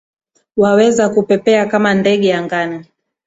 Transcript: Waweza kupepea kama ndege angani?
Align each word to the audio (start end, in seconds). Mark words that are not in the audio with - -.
Waweza 0.57 1.09
kupepea 1.09 1.65
kama 1.65 1.93
ndege 1.93 2.33
angani? 2.35 2.85